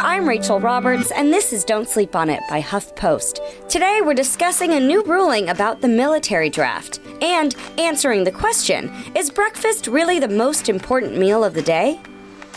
[0.00, 3.68] I'm Rachel Roberts, and this is Don't Sleep on It by HuffPost.
[3.68, 9.28] Today, we're discussing a new ruling about the military draft and answering the question Is
[9.28, 12.00] breakfast really the most important meal of the day?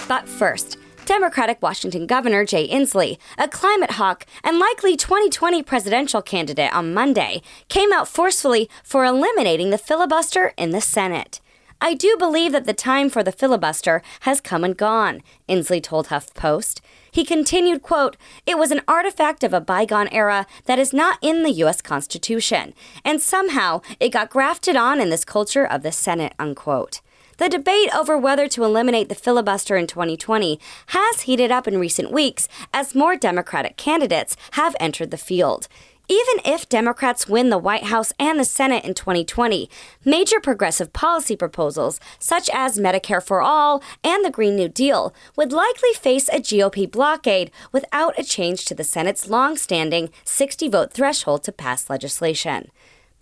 [0.08, 6.72] But first, Democratic Washington Governor Jay Inslee, a climate hawk and likely 2020 presidential candidate
[6.76, 11.42] on Monday, came out forcefully for eliminating the filibuster in the Senate.
[11.84, 16.08] I do believe that the time for the filibuster has come and gone, Inslee told
[16.08, 16.80] HuffPost.
[17.10, 21.42] He continued, quote, It was an artifact of a bygone era that is not in
[21.42, 21.82] the U.S.
[21.82, 27.02] Constitution, and somehow it got grafted on in this culture of the Senate, unquote.
[27.38, 32.12] The debate over whether to eliminate the filibuster in 2020 has heated up in recent
[32.12, 35.68] weeks as more Democratic candidates have entered the field.
[36.08, 39.70] Even if Democrats win the White House and the Senate in 2020,
[40.04, 45.54] major progressive policy proposals, such as Medicare for All and the Green New Deal, would
[45.54, 50.92] likely face a GOP blockade without a change to the Senate's long standing 60 vote
[50.92, 52.72] threshold to pass legislation.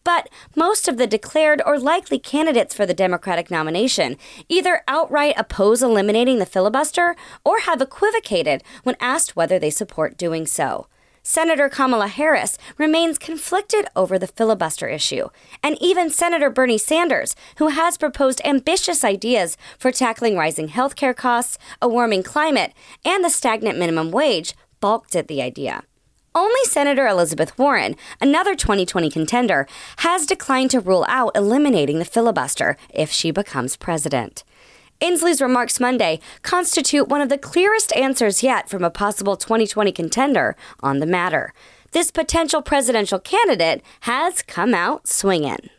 [0.04, 5.84] But most of the declared or likely candidates for the Democratic nomination either outright oppose
[5.84, 10.88] eliminating the filibuster or have equivocated when asked whether they support doing so.
[11.32, 15.30] Senator Kamala Harris remains conflicted over the filibuster issue,
[15.62, 21.60] and even Senator Bernie Sanders, who has proposed ambitious ideas for tackling rising healthcare costs,
[21.84, 22.74] a warming climate,
[23.06, 25.84] and the stagnant minimum wage, balked at the idea.
[26.34, 32.76] Only Senator Elizabeth Warren, another 2020 contender, has declined to rule out eliminating the filibuster
[32.92, 34.44] if she becomes president.
[35.02, 40.58] Inslee's remarks Monday constitute one of the clearest answers yet from a possible 2020 contender
[40.82, 41.54] on the matter.
[41.92, 45.70] This potential presidential candidate has come out swinging.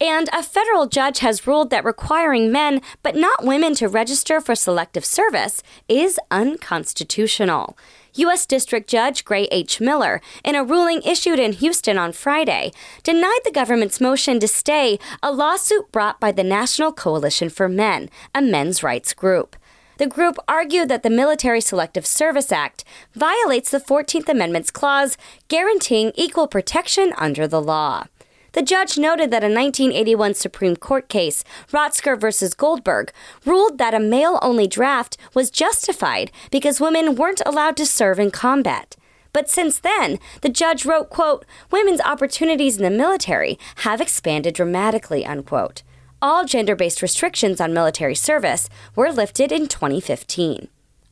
[0.00, 4.56] And a federal judge has ruled that requiring men, but not women, to register for
[4.56, 7.78] selective service is unconstitutional.
[8.14, 8.44] U.S.
[8.44, 9.80] District Judge Gray H.
[9.80, 14.98] Miller, in a ruling issued in Houston on Friday, denied the government's motion to stay
[15.22, 19.56] a lawsuit brought by the National Coalition for Men, a men's rights group.
[19.96, 22.84] The group argued that the Military Selective Service Act
[23.14, 25.16] violates the 14th Amendment's clause
[25.48, 28.06] guaranteeing equal protection under the law.
[28.52, 32.54] The judge noted that a 1981 Supreme Court case, Rostker v.
[32.56, 33.10] Goldberg,
[33.46, 38.30] ruled that a male only draft was justified because women weren't allowed to serve in
[38.30, 38.96] combat.
[39.32, 45.24] But since then, the judge wrote, quote, women's opportunities in the military have expanded dramatically,
[45.24, 45.82] unquote.
[46.20, 50.68] All gender based restrictions on military service were lifted in 2015.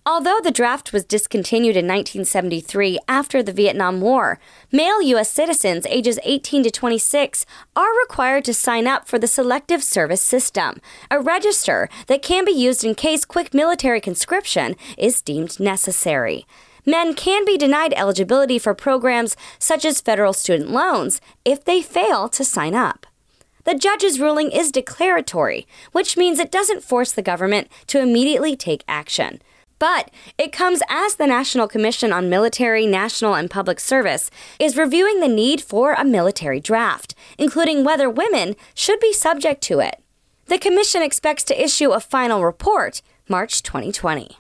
[0.07, 4.41] Although the draft was discontinued in 1973 after the Vietnam War,
[4.73, 5.31] male U.S.
[5.31, 7.45] citizens ages 18 to 26
[7.77, 10.81] are required to sign up for the Selective Service System,
[11.11, 16.47] a register that can be used in case quick military conscription is deemed necessary.
[16.87, 22.31] Men can be denied eligibility for programs such as federal student loans if they fail
[22.31, 23.07] to sign up.
[23.65, 28.83] The judge's ruling is declaratory, which means it doesn't force the government to immediately take
[28.89, 29.43] action.
[29.81, 35.21] But it comes as the National Commission on Military, National, and Public Service is reviewing
[35.21, 40.03] the need for a military draft, including whether women should be subject to it.
[40.47, 44.37] The Commission expects to issue a final report March 2020.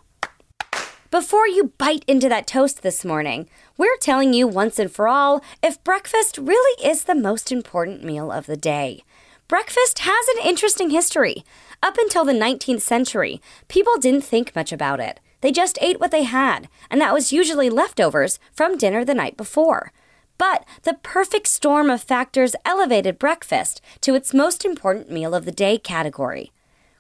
[1.11, 5.43] Before you bite into that toast this morning, we're telling you once and for all
[5.63, 9.05] if breakfast really is the most important meal of the day.
[9.49, 11.45] Breakfast has an interesting history.
[11.83, 15.19] Up until the 19th century, people didn't think much about it.
[15.41, 19.37] They just ate what they had, and that was usually leftovers from dinner the night
[19.37, 19.93] before.
[20.39, 25.53] But the perfect storm of factors elevated breakfast to its most important meal of the
[25.53, 26.53] day category.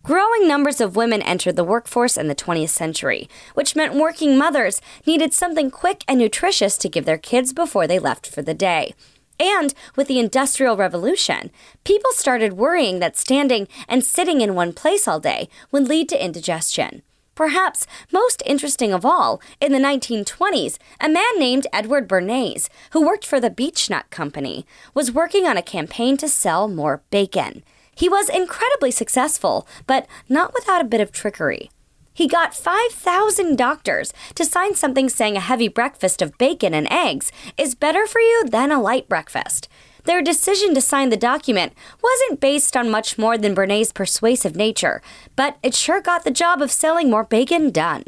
[0.03, 4.81] Growing numbers of women entered the workforce in the 20th century, which meant working mothers
[5.07, 8.95] needed something quick and nutritious to give their kids before they left for the day.
[9.39, 11.51] And with the Industrial Revolution,
[11.85, 16.25] people started worrying that standing and sitting in one place all day would lead to
[16.25, 17.03] indigestion.
[17.35, 23.25] Perhaps most interesting of all, in the 1920s, a man named Edward Bernays, who worked
[23.25, 27.63] for the Beech-Nut Company, was working on a campaign to sell more bacon.
[27.95, 31.71] He was incredibly successful, but not without a bit of trickery.
[32.13, 37.33] He got 5,000 doctors to sign something saying a heavy breakfast of bacon and eggs
[37.57, 39.69] is better for you than a light breakfast.
[40.05, 45.03] Their decision to sign the document wasn't based on much more than Bernays' persuasive nature,
[45.37, 48.05] but it sure got the job of selling more bacon done.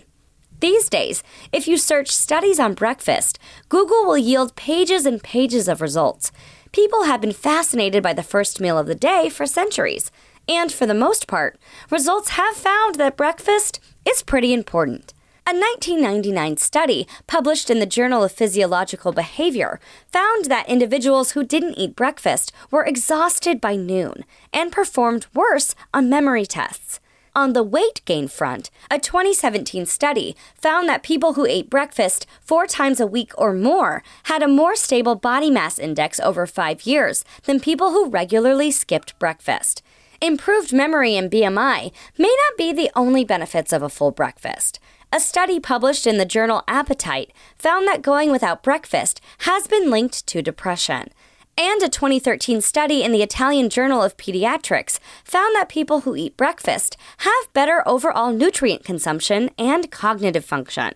[0.61, 5.81] These days, if you search studies on breakfast, Google will yield pages and pages of
[5.81, 6.31] results.
[6.71, 10.11] People have been fascinated by the first meal of the day for centuries,
[10.49, 11.59] and for the most part,
[11.91, 15.13] results have found that breakfast is pretty important.
[15.53, 21.45] A A 1999 study published in the Journal of Physiological Behavior found that individuals who
[21.45, 27.01] didn't eat breakfast were exhausted by noon and performed worse on memory tests.
[27.37, 32.67] On the weight gain front, a 2017 study found that people who ate breakfast four
[32.67, 37.27] times a week or more had a more stable body mass index over five years
[37.45, 39.83] than people who regularly skipped breakfast.
[40.23, 44.79] Improved memory and BMI may not be the only benefits of a full breakfast.
[45.15, 50.27] A study published in the journal Appetite found that going without breakfast has been linked
[50.27, 51.11] to depression.
[51.59, 56.39] And a 2013 study in the Italian Journal of Pediatrics found that people who eat
[56.39, 60.95] breakfast have better overall nutrient consumption and cognitive function.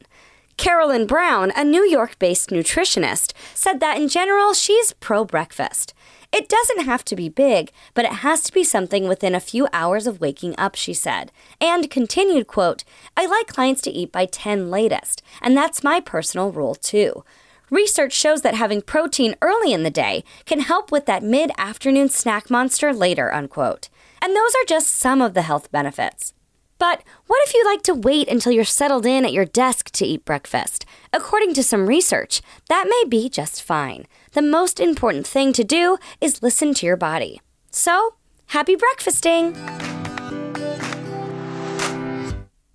[0.57, 5.93] Carolyn Brown, a New York based nutritionist, said that in general she's pro breakfast.
[6.33, 9.69] It doesn't have to be big, but it has to be something within a few
[9.73, 11.33] hours of waking up, she said.
[11.61, 12.85] And continued, quote,
[13.17, 17.25] I like clients to eat by 10 latest, and that's my personal rule too.
[17.71, 22.09] Research shows that having protein early in the day can help with that mid afternoon
[22.09, 23.89] snack monster later, unquote.
[24.23, 26.33] And those are just some of the health benefits.
[26.79, 30.05] But what if you like to wait until you're settled in at your desk to
[30.05, 30.85] eat breakfast?
[31.13, 34.07] According to some research, that may be just fine.
[34.33, 37.41] The most important thing to do is listen to your body.
[37.71, 38.15] So,
[38.49, 39.57] happy breakfasting!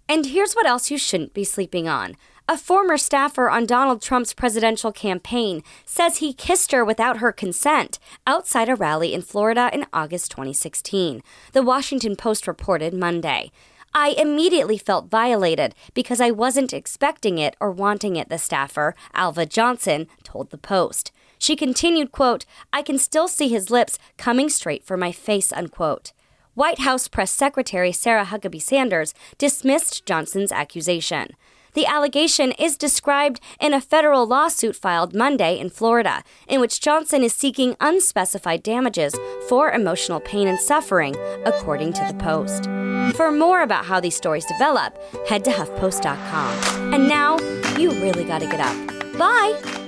[0.10, 2.18] And here's what else you shouldn't be sleeping on.
[2.50, 7.98] A former staffer on Donald Trump's presidential campaign says he kissed her without her consent
[8.28, 11.24] outside a rally in Florida in August 2016.
[11.54, 13.52] The Washington Post reported Monday.
[13.94, 19.46] I immediately felt violated because I wasn't expecting it or wanting it, the staffer, Alva
[19.46, 21.12] Johnson, told the Post.
[21.38, 26.14] She continued, quote, I can still see his lips coming straight for my face, unquote.
[26.54, 31.36] White House Press Secretary Sarah Huckabee Sanders dismissed Johnson's accusation.
[31.74, 37.24] The allegation is described in a federal lawsuit filed Monday in Florida, in which Johnson
[37.24, 39.16] is seeking unspecified damages
[39.48, 41.16] for emotional pain and suffering,
[41.46, 42.66] according to the Post.
[43.16, 44.98] For more about how these stories develop,
[45.28, 46.94] head to HuffPost.com.
[46.94, 47.38] And now,
[47.78, 49.18] you really gotta get up.
[49.18, 49.81] Bye!